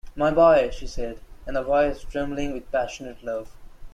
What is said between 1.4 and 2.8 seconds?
in a voice trembling with